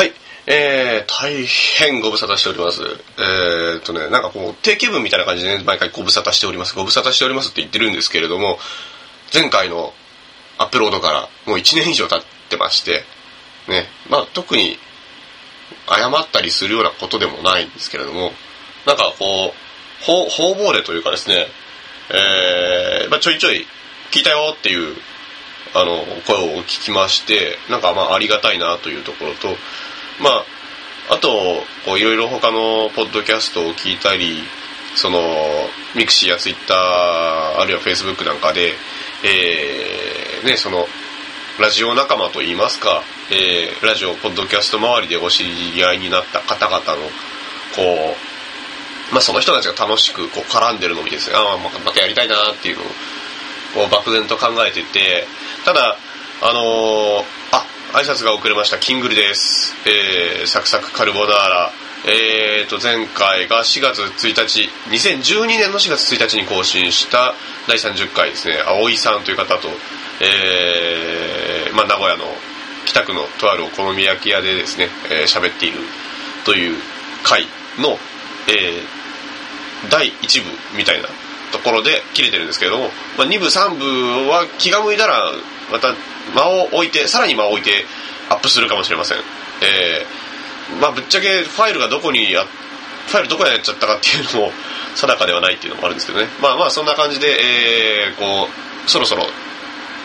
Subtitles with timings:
[0.00, 0.12] はい。
[0.46, 2.80] えー、大変ご無沙汰しております。
[3.18, 6.74] えーっとね、なんかこう、定期文みたいな感じで、ね、毎回ご無沙汰しております。
[6.74, 8.58] ご無沙汰しておりますって言ってるんですけれども、
[9.30, 9.92] 前回の
[10.56, 13.04] アップロードからもう1年以上経ってまして、
[13.68, 14.78] ね、まあ特に
[15.86, 18.32] 謝ったりするようなことでもないんですけれども、
[18.86, 21.46] なんかこう、方方々でというかですね、
[22.08, 23.66] えー、まあちょいちょい
[24.12, 24.96] 聞いたよっていう、
[25.74, 29.56] あの、声を聞きまして、なんかまあありがたいなというところと、
[30.20, 30.44] ま
[31.08, 34.42] あ、あと、こういろいろ他のポッドキャストを聞いたり、
[34.94, 35.20] その、
[35.94, 38.74] ミクシーやツイッター、あるいはフェイスブックなんかで、
[39.24, 40.86] えー、ね、その、
[41.58, 47.08] ラジオ仲間といいますか、えー、ラジオ、ポッドキャスト周りでお知り合いになった方々の、
[47.76, 48.16] こ
[49.10, 52.86] う、まあその人たちが楽しくこう絡んでるのを見てですね、ああ、ままたやりたいなっていうのを、
[53.74, 55.26] こう漠然と考えてて、
[55.64, 55.96] ただ、
[56.42, 59.74] あのーあ、挨拶が遅れました、キングルです。
[59.86, 61.72] えー、サクサクカルボナーラ。
[62.06, 67.34] えーと、前回が4月1日、2012年の4月1日に更新した
[67.68, 69.68] 第30回ですね、葵さんという方と、
[70.20, 72.24] えー、まあ名古屋の
[72.86, 75.80] 北区のとあるお好み焼き屋でですね、えー喋っている
[76.46, 76.78] という
[77.22, 77.46] 回
[77.78, 77.98] の、
[78.48, 79.00] えー
[79.88, 81.08] 第1部みたいな
[81.52, 85.32] ところで切れてるんですけれども、まあ、2部3部は気が向いたら
[85.72, 85.94] また
[86.34, 87.84] 間を置いてさらに間を置いて
[88.28, 89.18] アップするかもしれません。
[89.18, 90.30] えー
[90.80, 94.52] まあぶっちゃけファイルがどこにやファイルどこにやっちゃったかっていうのも
[94.94, 96.26] 定かではないっていうのもあるんですけどね。
[96.40, 98.46] まあまあそんな感じで、えーこ
[98.86, 99.24] うそろそろ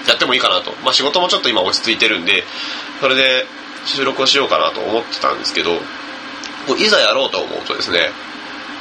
[0.07, 2.43] やってもいいかなと、まあ、仕事もちょっと今落ち着いてるんで
[2.99, 3.45] それで
[3.85, 5.71] 収録をしようかなと思ってたんですけど
[6.67, 8.09] こういざやろうと思うとですね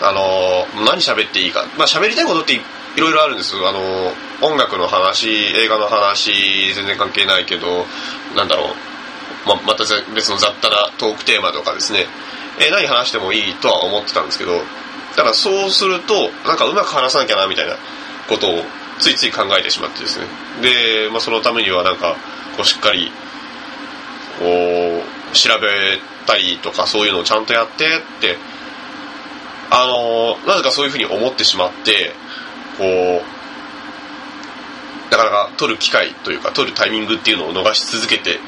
[0.02, 1.64] あのー何喋っていいか。
[1.78, 2.60] まあ喋りたいことってい
[2.98, 3.56] ろいろあるんです。
[3.56, 7.86] あの音楽の話映画の話全然関係ないけど
[8.36, 8.68] なんだろう。
[9.46, 9.84] ままた
[10.14, 12.06] 別の雑多なトークテーマとかですね、
[12.58, 14.62] えー何話してもいいとは思ってたんですけど
[15.16, 17.76] ただそうするとなんかうまく話さなきゃなみたいな
[18.28, 18.62] ことを
[18.98, 20.26] ついつい考えてしまってですね。
[20.62, 22.16] で、まあ、そのためにはなんか
[22.56, 23.10] こうしっかり
[24.38, 28.36] こう調べたりとかそういうのをちゃんとやってって
[29.70, 32.12] あのなぜかそういうふうに思ってしまって
[32.78, 33.22] こう
[35.10, 38.38] なかなか撮る機会というか撮るタイミングっていうのを逃し続けて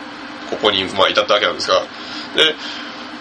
[0.51, 1.83] ここにまあ至ったわけなんですが。
[2.35, 2.55] で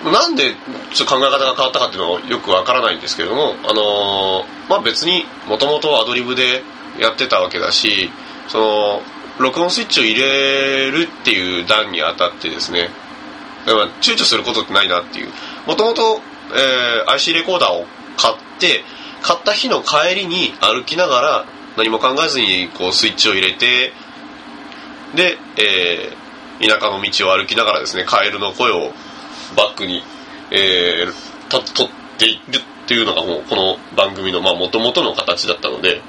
[0.04, 0.54] なんで
[0.94, 6.62] ちょっと考え方が変わったかっていうのはよくわからないんですけれどもあのまあ別にもともとアドリブで
[7.00, 8.12] やってたわけだし
[8.48, 9.02] その
[9.40, 12.90] 録音スイッチを入れるっていう段にあたってですね
[13.66, 15.32] 躊躇することってないなっていう。
[15.66, 16.22] もともと
[16.54, 17.86] えー IC レコーダーを
[18.18, 18.84] 買って
[19.22, 21.46] 買った日の帰りに歩きながら
[21.78, 23.94] 何も考えずにこうスイッチを入れて
[25.16, 26.26] で、えー
[26.60, 28.92] 田舎の道を歩きながらですねカエルの声を
[29.58, 30.02] バックに、
[30.52, 31.14] えー、
[31.50, 36.02] 撮っているっていうのがもうこの番組のもともとの形だったので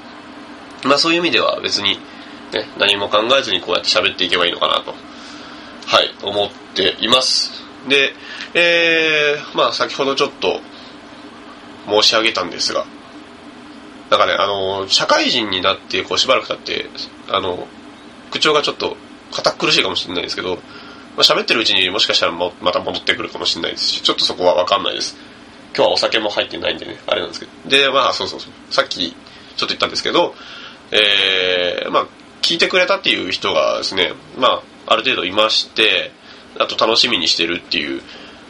[0.83, 1.97] まあそういう意味では別に、
[2.53, 7.66] ね、何も考えずにこうやって喋っていけばいいのかなとはい思っています。
[7.87, 8.13] で
[8.53, 10.59] えー、まあ先ほどちょっと
[11.87, 12.85] 申し上げたんですが
[14.09, 16.89] なんかねあの社会人になってこうしばらく経って
[17.29, 17.67] あの
[18.31, 18.95] 口調がちょっと
[19.31, 20.61] 堅苦しいかもしれないですけど、ま
[21.17, 25.17] あ、喋ってるうちにもしかしたらまた戻ってくるかもしれないですしちょっとそこは分かんないです。
[25.75, 27.69] 今日はお酒も入ってないんでねあれなんですけど。
[27.69, 28.73] でまあそうそうそう。
[28.73, 30.33] さっきちょっと言ったんですけど
[30.91, 32.07] えー、まあ
[32.41, 36.11] 聞いてくれたっていう人がですねまあある程度いまして
[36.59, 38.01] あと楽しみにしてるっていう。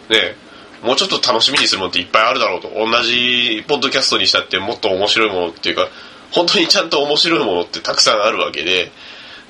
[0.10, 0.36] ね。
[0.84, 2.70] もうちょっと楽しみにするものっていっぱいあるだろうと。
[2.70, 5.90] 同じポッドキャストにしたってもっと面白いものっていうか
[6.32, 8.92] 本当にちゃんと面白いものってたくさんあるわけで、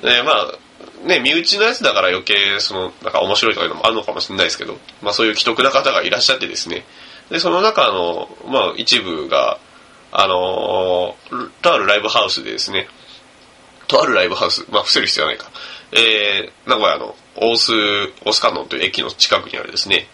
[0.02, 6.84] ね、まあね身内のやつだから余計そのなんか面白いとかいうのもあるのかもしれないですけど、まあ、そういう既得な方がいらっしゃってですね。
[7.30, 9.58] でその中の、まあ、一部が
[10.10, 12.88] あのーとあるライブハウスでですね。
[13.86, 14.64] とあるライブハウス。
[14.70, 15.50] まあ伏せる必要はないか。
[15.92, 20.06] えー、名古屋の大須大須観音という駅の近くにあるですね。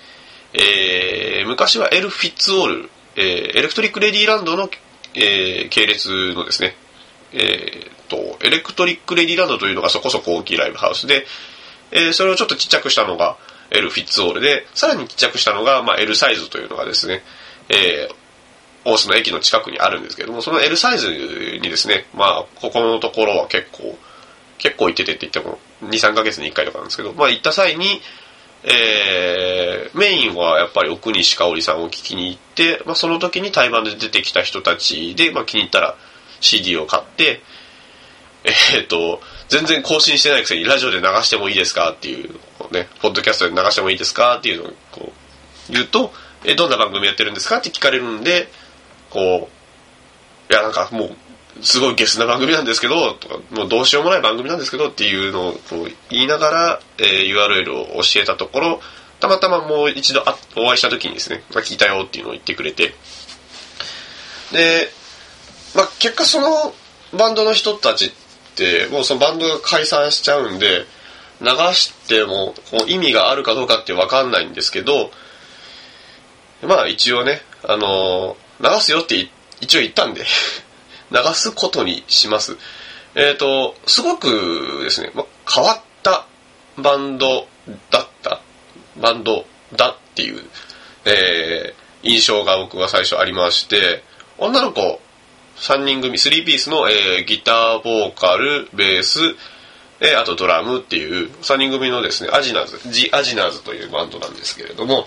[0.53, 4.71] えー昔はエル・フィッツオール、えーエレクトリック・レディーランドの、
[5.15, 6.77] えー系列のですね、
[7.33, 11.27] えーと、エレクトリック・レディーランドというのがそこそこ大きいライブハウスで、
[11.91, 13.37] えーそれをちょっとちっちゃくしたのが
[13.71, 17.23] エル・フィッツオールで、さらにちっちゃくしたのが、まあ、L サイズというのがですね、
[17.69, 18.15] えー
[18.87, 23.99] 大須の駅の近くにあるんですけども、その L サイズにですね、まあ、ここのところは結構、
[24.59, 28.01] 結構行っててって言っても、2、3ヶ月に1回とかなんですけど、まあ行った際に、
[28.65, 29.65] えー
[29.95, 35.97] メインはやっぱり奥西香織さんを聞きに行って、まあその時に対バンで出てきた人たちで、まあ気に入ったら
[36.41, 37.43] CD を買って、
[38.45, 42.29] えっ、と、全然更新してないくせにラジオで流してもいいですかっていう、
[42.73, 45.13] ね、ポッドキャストで流してもいいですかっていうのをこ
[45.71, 46.13] う言うと、
[46.45, 48.49] え、どんな番組やってるんですかって聞かれるんで、
[49.11, 49.49] こ
[50.51, 51.17] う、いや、なんかもう、
[51.63, 58.81] すごいゲスな番組なんですけど、とか、もうどうしようもない番組なんですけどっていうのをこう言いながら、えー URL を教えたところ、
[59.21, 62.95] たまたまもう一度あお会いした時にですね、まあ、聞いたよっていうのを言ってくれて、
[64.53, 64.91] で、
[65.75, 66.75] まあ、結果その
[67.17, 68.11] バンドの人たちっ
[68.57, 70.87] て、もうそのバンドが解散しちゃうんで、
[71.41, 72.55] 流しても
[72.87, 75.11] 意味があるかどうかってわかんないんですけど、
[76.63, 79.29] まあ一応ね、あのー流すよって
[79.61, 80.25] 一応言ったんで、
[81.15, 82.57] 流すことにします。
[83.15, 86.27] えっ、と、すごくですね、ま、変わった
[86.77, 87.47] バンド
[87.91, 88.41] だった、
[89.01, 89.47] バンド
[89.77, 90.43] だっていう、
[91.05, 94.03] えー印象が僕は最初ありまして、
[94.37, 95.01] 女の子
[95.57, 99.21] 3人組、3ピースの、えーギター、ボーカル、ベース、
[100.01, 105.07] えーあとドラムっていう3人組のですね、アジナーズ、ジ・アジナーズというバンドなんですけれども、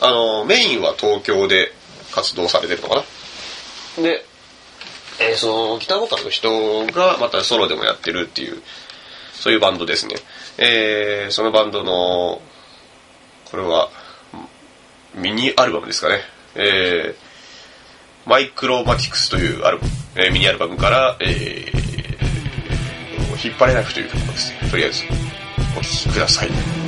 [0.00, 1.72] あの、メインは東京で
[2.10, 4.02] 活動されてるのかな。
[4.02, 4.24] で、
[5.20, 8.62] えーそのギターボーカルの人がまたソロでもやってるっていう、
[9.32, 10.16] そういうバンドですね。
[10.58, 12.40] えーそのバンドの、
[13.50, 13.90] これは、
[15.14, 16.20] ミニアルバムですかね。
[16.54, 17.28] えー
[18.28, 21.88] マイクロマティクスというアルバム、えーミニアルバムから、えー
[23.42, 25.04] 引っ張れナイフという曲をですね、とりあえず
[25.78, 26.87] お聴きください。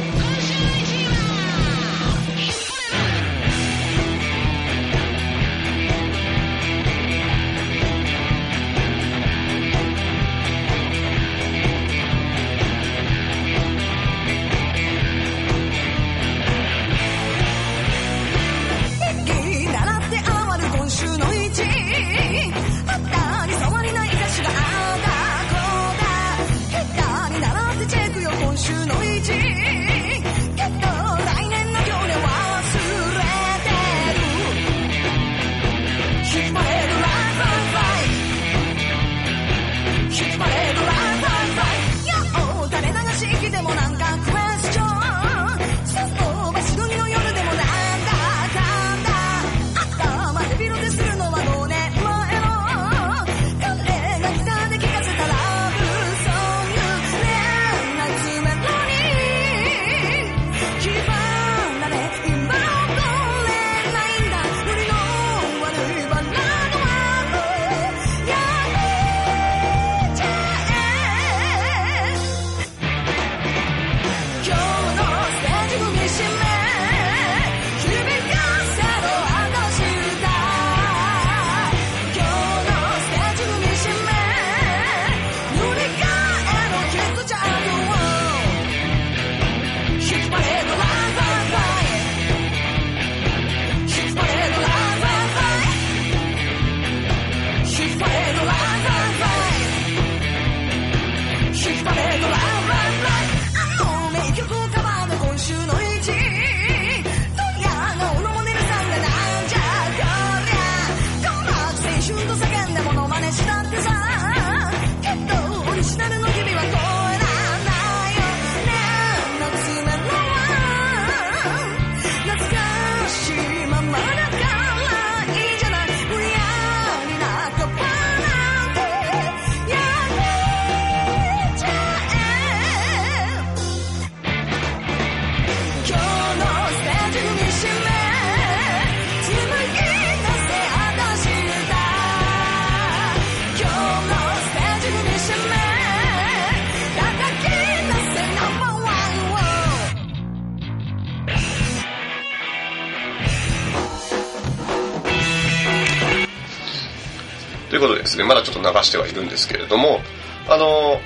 [157.81, 160.01] いうことですね、まだちょっと流してはいるんですけれども、
[160.49, 161.01] あの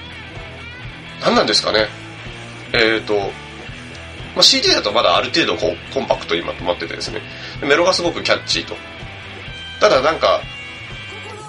[1.21, 1.87] 何なんですかね。
[2.73, 3.14] えっ、と、
[4.35, 7.21] まあ、CD だとまだある程度こうコンパクトにまとまっててですね、
[7.62, 8.75] メロがすごくキャッチーと。
[9.81, 10.40] ただなんか、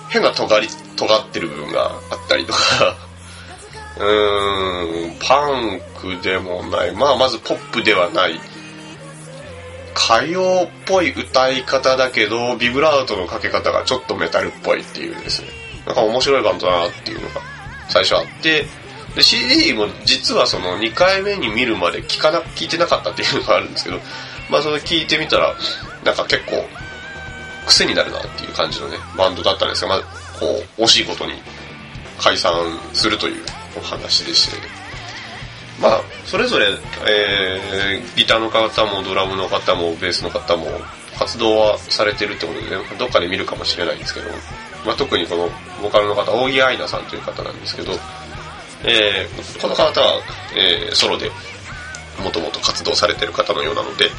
[0.10, 2.96] 変な尖り、尖ってる部分があったりとか、
[3.98, 8.40] うーん、パンクでもない、まあまずポップではない、
[9.96, 15.48] 歌謡っぽい歌い方だけど、ビブラートのかけ方がちょっとメタルっぽいっていうですね、
[15.86, 17.42] なんか面白いバンドだなっていうのが
[17.88, 18.66] 最初あって、
[19.16, 24.00] で CD も実はその2回目に見るまで聞かな、聞いてなかったっていうのがあるんですけど、
[24.50, 25.56] まあそれ聞いてみたら、
[26.04, 26.68] なんか結構
[27.66, 30.00] 癖になるなっていう感じのね、バンドだったんですが、まあ
[30.38, 31.34] こう、惜しいことに
[32.20, 32.54] 解散
[32.94, 33.44] するという
[33.78, 34.58] お話でして、
[35.80, 36.68] まあそれぞれ、
[37.08, 40.68] えーギターの方もドラムの方もベースの方も
[41.18, 44.28] 活動はされてるってことで、ね、どっかで見るかもしれないんですけど、
[44.86, 45.50] まあ、特にこの
[45.82, 47.94] ボーカルの方大木愛菜さんという方なんですけど、
[48.84, 50.22] えーこの方は、
[50.56, 51.30] えーソロで
[52.24, 54.10] もともと活動されてる方のようなので、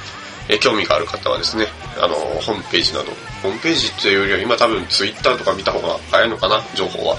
[0.48, 1.66] えー興味がある方はですね、
[1.98, 3.06] あの、ホームページなど、
[3.42, 7.16] ホームページというよりは今多分ツイッターとか見た方が早いのかな、情報は。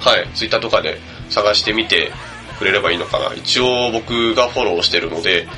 [0.00, 0.98] はい、ツイッターとかで
[1.28, 2.10] 探してみて
[2.60, 3.34] くれればいいのかな。
[3.34, 5.48] 一応僕がフォローしてるので、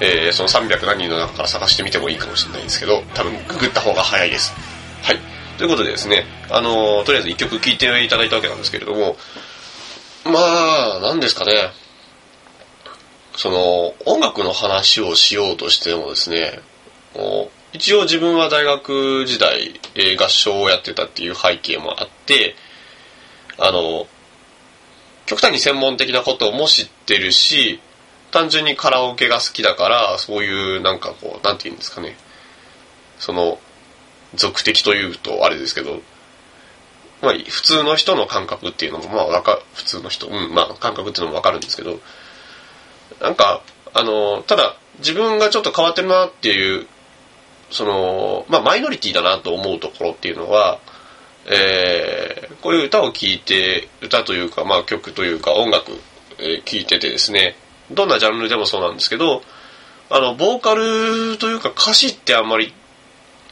[0.00, 4.54] えーその300何人の中から探してみてもいいかもしれないんですけど、多分ググった方が早いです。
[5.02, 5.18] はい。
[5.58, 9.16] ということでですね、あのーとりあえず一曲聴いていただいたわけなんですけれども、
[10.24, 11.72] まあ、何ですかね。
[13.36, 16.60] その、音楽の話をしようとしてもですね、
[17.14, 22.54] こう一応自分は大学時代、えー合唱をやってたっていう背景もあって、
[23.58, 24.06] あの、
[25.28, 27.80] 極端に専門的なことも知ってるし、
[28.30, 32.16] 単純にカラオケが好きだから、そういうなんかこう、なんて言うんですかね。
[33.18, 33.58] その、
[34.34, 36.00] 俗的というとあれですけど、
[37.20, 42.00] まあ、普通の人の感覚っていうのも、まあ、わか、普通の人、うん、まあ、感覚っていうのもわかるんですけど、
[43.20, 43.60] なんか、
[43.92, 46.86] あの、ただ、自分がちょっと変わってるなっていう、
[47.70, 50.78] その、まあ、マイノリティだなと思うところっていうのは、
[51.50, 55.92] えーこういう歌を聴いて、歌というか、まあ、曲というか、音楽、
[56.38, 57.56] えーいててですね、
[57.90, 59.42] どんなジャンルでもそうなんですけど、
[60.10, 62.72] あの、ボーカルというか歌詞ってあんまり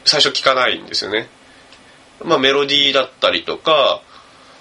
[0.05, 1.29] 最初聞かないんですよね。
[2.23, 4.01] まあ、メロディーだったりとか、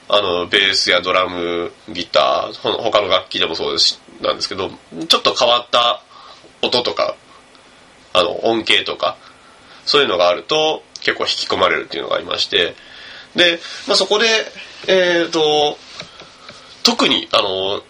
[0.09, 4.71] あの、ベースやドラム、ギター、ほ他の楽器でもそうです、なんですけど、
[5.09, 6.03] ちょっと変わった
[6.63, 7.17] 音とか、
[8.13, 9.17] あの、音形とか、
[9.85, 12.75] そういうのがあると結構引き込まれるっていうのがありまして、
[13.37, 14.27] で、まあ、そこで、
[14.89, 15.79] えっ、と、
[16.83, 17.83] 特に、あの、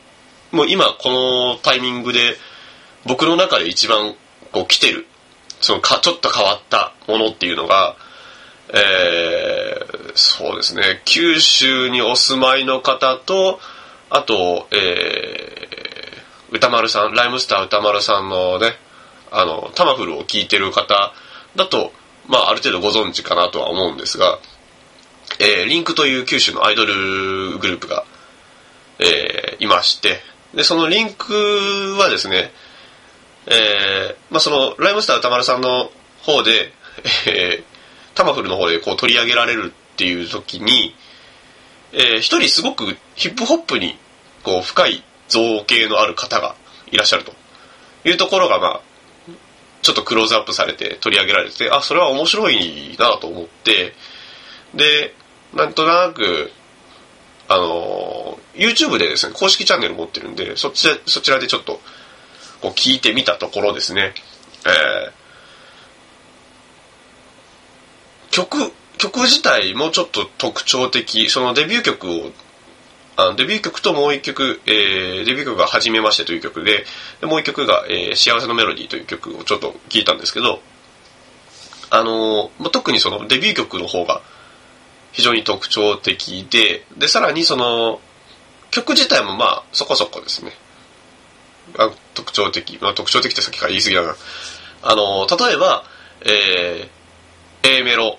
[0.52, 2.36] もう今このタイミングで
[3.04, 4.14] 僕の中で一番
[4.52, 5.06] こう来てる、
[5.60, 7.96] そのか、ちょっと変わったものっていうのが、
[8.68, 13.60] えーそうですね、九州にお住まいの方と、
[14.08, 15.56] あと、えー
[16.48, 18.76] 歌丸さん、ライムスター歌丸さんのね、
[19.32, 21.12] あの、タマフルを聴いてる方
[21.56, 21.92] だと、
[22.28, 24.38] まあ、ある程度ご存知かなとは思うんですが、
[25.38, 28.04] えーリンクという九州のアイドルグループが、
[28.98, 30.20] えーいまして、
[30.54, 32.50] で、そのリンクはですね、
[33.46, 35.90] えーまあ、その、ライムスター歌丸さんの
[36.22, 36.72] 方で、
[37.26, 37.64] えー
[38.14, 40.94] タマフルの方でこう取り上げられるっていう時に、
[41.92, 43.98] えー一人すごくヒップホップに
[44.42, 46.54] こう深い造形のある方が
[46.90, 47.32] いらっしゃると。
[48.04, 48.80] いうところが、まあ、
[49.82, 53.94] ちょっとクローズアップされて取り上げられてて、あ、それは面白いなと思って、
[54.74, 55.14] で、
[55.54, 56.50] なんとなく、
[57.48, 61.80] あの YouTube でですね、公式チャンネル持ってるんで、そち、そちらでちょっと、
[62.60, 64.14] こう聞いてみたところですね、
[64.66, 65.26] えー
[68.30, 72.32] 曲、曲自体もちょっと特徴的、そのデビュー曲を、
[73.16, 76.84] あデビュー曲ともう一曲、えーデビュー曲が初めましてという曲で、
[77.20, 80.60] でもう一曲が、えー幸せのメロディーという曲をちょっと聞いたんですけど、
[81.90, 84.20] あのーまあ特にそのデビュー曲の方が
[85.16, 88.02] 非常に特徴的で、で、さらにその、
[88.70, 90.52] 曲自体もまあそこそこですね。
[91.78, 94.14] あ特徴的、まあ特徴的ってさっきから言い過ぎだな。
[94.82, 95.84] あの例えば、
[96.20, 96.96] えー
[97.68, 98.18] A メロ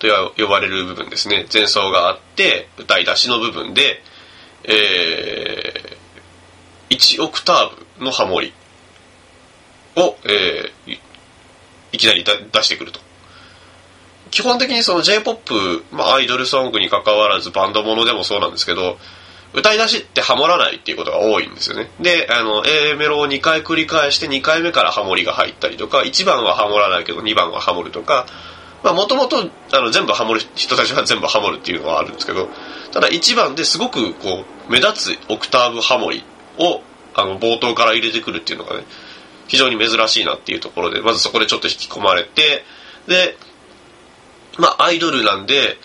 [0.00, 1.46] と呼ばれる部分ですね。
[1.52, 4.02] 前奏があって、歌い出しの部分で、
[4.64, 8.54] えー1オクターブのハモリ
[9.96, 10.98] を、えー
[11.92, 13.00] いきなり出してくると。
[14.30, 18.98] 基本的にその J-POP、まあ、アイドルソングに関わらずバンドものでもそうなんですけど、
[19.54, 21.90] 歌い出しってハモらないっていうことが多いんですよね。
[22.00, 28.26] で、あの、A メロを2回繰り返して2回目からハモリが入ったりとか、1番はハモらないけど2番はハモるとか、
[28.82, 32.48] まあもともとあの全部ハモる人たちは全部ハモるっていうのはあるんですけど、
[32.92, 36.22] ただ1番ですごくこう目立つオクターブハモリ
[36.58, 36.82] を
[37.14, 38.84] あの冒頭から入れてくるっていうのがね、
[39.48, 42.64] 非常に珍しいなっていうところで、まずそこでちょっと引き込まれて、
[43.08, 43.36] で、
[44.58, 45.78] まあアイドルなんで、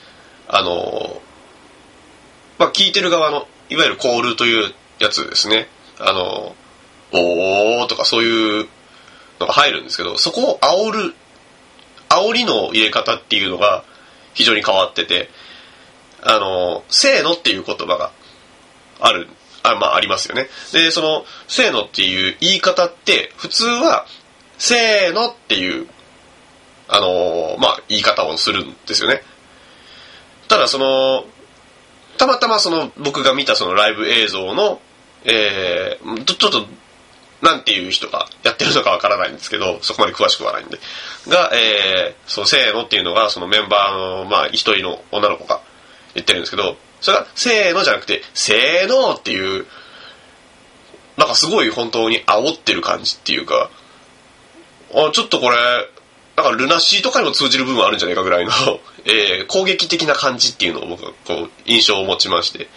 [0.47, 1.21] あの、
[2.57, 5.67] まあ聞いてる側の、いわゆるコールというやつですね。
[5.99, 6.55] あの、
[7.13, 8.67] おーとかそういう
[9.39, 11.15] のが入るんですけど、そこを煽る、
[12.09, 13.83] 煽りの入れ方っていうのが
[14.33, 15.29] 非常に変わってて、
[16.21, 18.11] あの、せーのっていう言葉が
[18.99, 19.27] ある、
[19.63, 20.47] あ、まあありますよね。
[20.71, 24.05] で、その、せーのっていう言い方って、普通は、
[24.57, 25.87] せーのっていう、
[26.87, 29.21] あの、まあ言い方をするんですよね。
[30.47, 31.25] ただその、
[32.17, 34.79] たまたまその僕が見たそのライブ映像の、
[35.25, 36.65] えー、ちょっと
[37.43, 40.79] なんていう人がやってるのかわからないんですけど、そこまで詳しくはないんで。
[41.27, 45.59] が、えー、そのせーのっていうのが、そのメンバーの、まあ、一人の女の子が
[46.15, 49.67] 言ってるんですけど、それが、せーのじゃなくて、せーのっていう、
[51.17, 53.69] なんかすごい本当に煽ってる感じっていうか、
[54.93, 55.57] あ、ちょっとこれ、
[56.35, 58.51] なんかルナシーとかにも通じる部分あるんじゃないかぐらいの、
[59.05, 62.67] えー、攻撃的な感じっていうのを僕はこう、印象を持ちまして、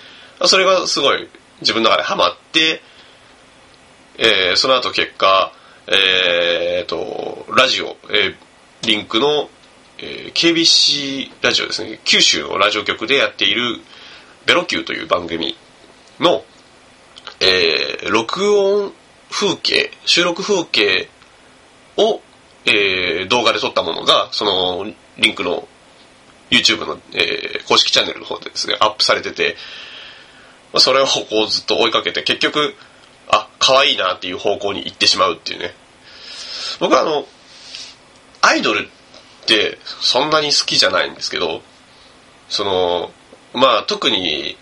[0.45, 1.29] それがすごい
[1.61, 2.83] 自分の中でハマって、
[4.19, 5.53] えーその後結果、
[5.87, 8.35] えーと、ラジオ、えー
[8.83, 9.49] リンクの、
[9.99, 13.81] えー KBC ラジオですね、九州のラジオ局でやっている
[14.45, 15.57] ベロキューという番組
[16.21, 16.45] の、
[17.41, 18.93] えー録音
[19.31, 21.09] 風景、収録風景
[21.97, 22.21] を、
[22.67, 24.85] えー動画で撮ったものが、その
[25.19, 25.67] リンクの
[26.51, 29.57] YouTube の、えー公式チャンネルの方でですね、アップされてて、
[30.73, 32.75] まあそれをこうずっと追いかけて、結局、
[33.29, 35.75] あ、可愛いなっていう方向に行ってしまうっていうね。
[36.81, 37.27] 僕はあの、
[38.43, 41.63] アイドルってそんなに好きじゃないんですけど、
[42.49, 43.11] その、
[43.55, 44.57] まあ特に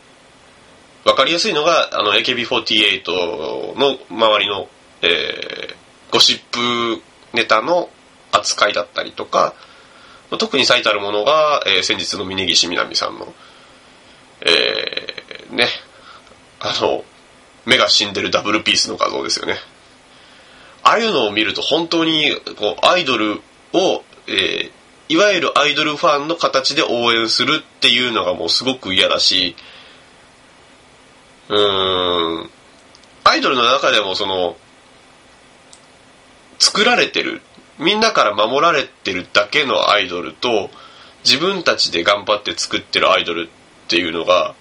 [1.04, 4.68] わかりやすいのが、あの AKB48 の周りの、
[5.02, 5.75] えー
[6.11, 7.88] ゴシップネタの
[8.36, 9.54] 扱いだったりとか、
[10.38, 13.32] 特に最たるものが、えー先日の峯岸みなみさんの、
[14.40, 15.68] えーね、
[16.60, 17.04] あの、
[17.66, 19.56] 目が死んでるダブルピースの画像ですよね。
[20.82, 23.40] ああいうのを見ると本当にこうアイドル
[23.72, 24.70] を、えー
[25.08, 29.54] いわゆるアイドルファンの形で応援するっていうのがもうすごく嫌だし、
[31.48, 32.50] うーん、
[33.24, 34.56] アイドルの中でもその、
[36.58, 37.42] 作られてる、
[37.78, 40.71] みんなから守られてるだけのアイドルと、
[41.25, 44.54] 自分たちで頑張って作ってるアイドルっていうのが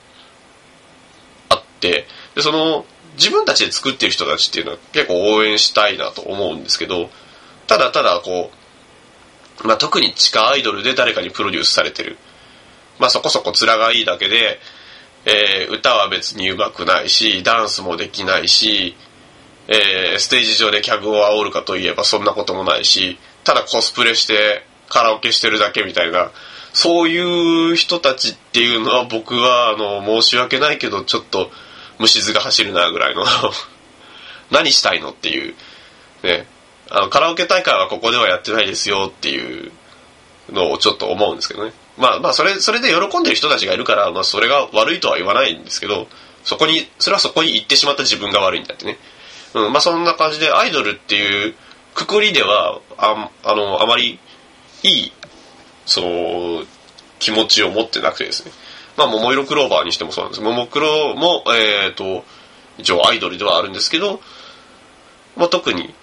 [1.50, 7.10] あって、で、その、自分たちで作ってる人たちっていうのは結構応援したいなと思うんですけど、
[7.68, 8.52] ただただこ
[9.64, 12.18] う、まあ、特に地下アイドルで誰かにプロデュースされてる。
[13.00, 14.60] まあ、そこそこ面がいいだけで、
[15.26, 18.96] えー歌は別に上手くないし、ダンスもできないし、
[19.68, 26.32] えーステージ上で客を煽るかといえばそんなこともないし、ただコスプレしてカラオケしてるだけみたいな、
[26.74, 31.52] そういう人たちっていうのは僕は、あの、申し訳ないけど、ちょっと
[32.00, 33.24] 虫図が走るなぐらいの、
[34.52, 35.56] 何したいのっていう、
[36.24, 36.48] ね、
[36.90, 39.72] あの、カラオケ大会はここではやってないですよっていう
[40.52, 41.74] のをちょっと思うんですけどね。
[41.98, 46.08] まあまあ、それ、それで喜んでる人たちがいるから、まあそれが悪いとは言わないんですけど、
[46.44, 48.98] そこに、それはそこに行ってしまった自分が悪いんだってね。
[49.54, 51.56] うん、まあそんな感じでアイドルっていう
[51.94, 54.20] くくりでは、ああの、あまり
[54.84, 55.12] いい、
[55.86, 56.64] その、
[57.20, 58.52] 気持ちを持ってなくてですね。
[58.98, 60.42] まあ、桃色クローバーにしてもそうなんです。
[60.42, 62.24] 桃黒も、えっ、と、
[62.78, 64.22] 一応アイドルではあるんですけど、
[65.36, 65.94] まあ、特に、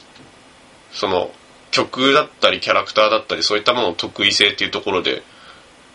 [0.92, 1.30] その、
[1.70, 5.22] 曲だったりキャラクターだったりそういったものの得意性っていうところで、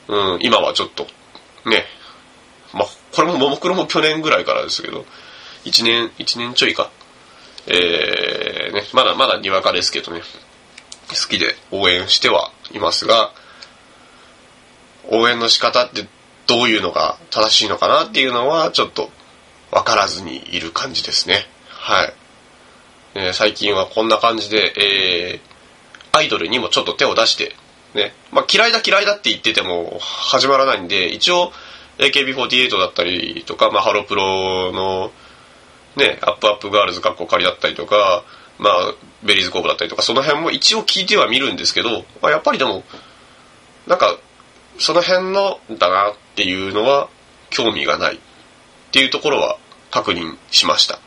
[0.08, 1.04] うん、今はちょっと、
[1.66, 1.86] ね、
[2.74, 5.06] まあ、これも桃黒も去年ぐらいからですけど、
[5.66, 6.92] 一年、一年ちょいか。
[7.68, 10.22] えー、ね、まだまだにわかですけどね、
[11.10, 13.32] 好きで応援してはいますが、
[15.10, 16.08] 応援の仕方って
[16.48, 19.10] どういうのが正しいのかなっていうのはちょっと
[19.72, 21.46] わからずにいる感じですね。
[21.70, 22.14] はい。
[23.16, 25.56] え最近はこんな感じで、えー
[26.16, 27.56] アイドルにもちょっと手を出して、
[27.94, 31.52] ね、まあ嫌いだ嫌いだって言ってても始まらないんで、一応
[31.98, 35.12] AKB48 だったりとか、まあハロプロの
[35.96, 38.24] ね、アップアップガールズかっこ仮だったりとか、
[38.58, 42.84] まあベリーズコーブだったりとか、その辺も一応聞いては見るんですけど、まあやっぱりでも、
[43.88, 44.18] なんか、
[44.80, 47.10] その辺のだなっていうのは
[47.50, 48.20] 興味がないっ
[48.92, 49.58] ていうところは
[49.92, 51.00] 確認しました。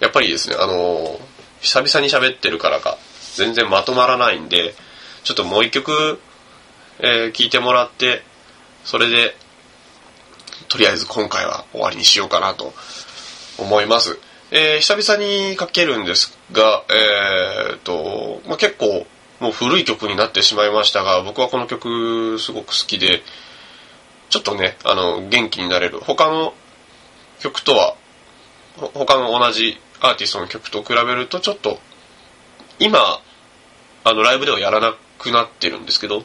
[0.00, 2.98] やっぱりですね、あのー久々に喋ってるからか、
[3.36, 4.74] 全然まとまらないんで、
[5.22, 6.18] ちょっともう一曲、
[6.98, 8.22] えー聞いてもらって、
[8.84, 9.36] それで、
[10.68, 12.72] とりあえず今回は終わりにしようかなと
[13.58, 14.18] 思います。
[14.50, 19.06] えー久々にかけるんですが、えーっと、まあ、結構
[19.40, 23.22] もう古い曲になってしまいましたが、僕はこの曲すごく好きで、
[24.30, 26.00] ちょっとね、あの、元気になれる。
[26.00, 26.54] 他の
[27.40, 27.96] 曲とは、
[28.94, 31.80] 他の同じアーティストの曲と比べるとちょっと、
[32.78, 32.98] 今、
[34.04, 36.24] あの、ライブではやらなくなってるんですけど、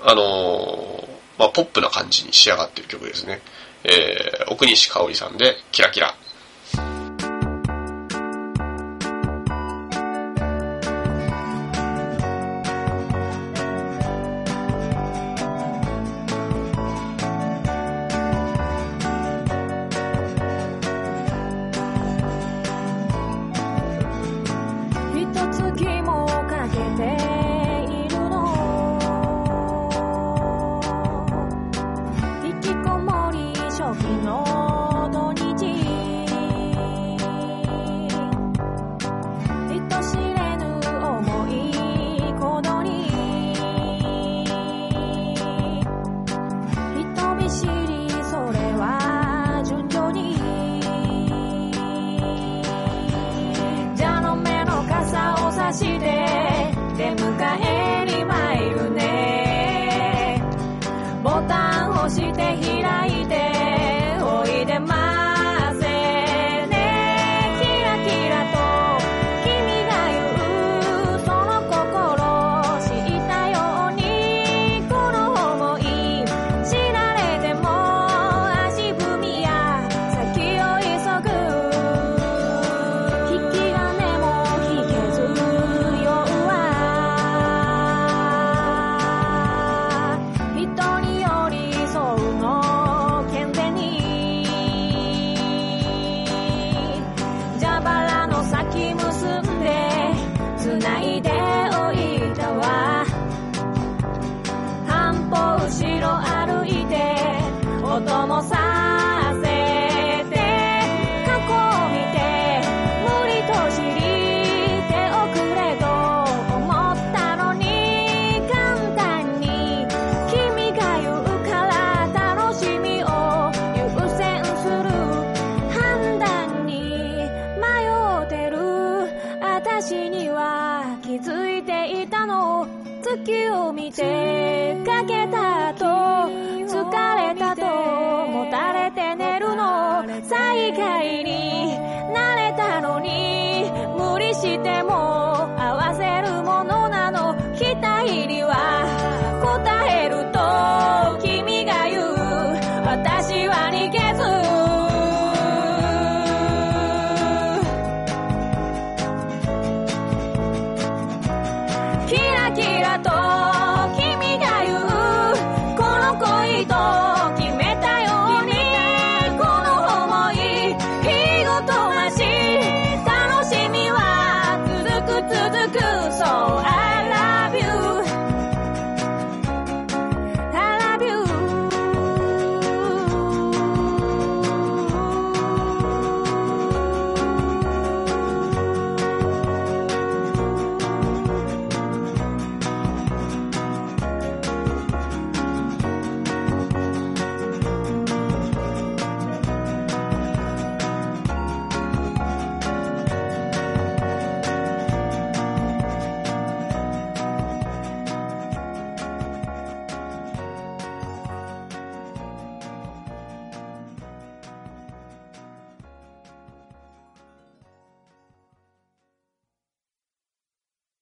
[0.00, 3.40] あのーまあ、ポップな感じに仕上がってる曲ですね。
[3.84, 6.14] えー、奥西香織さんで、キラキラ。